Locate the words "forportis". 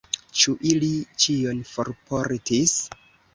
1.73-2.75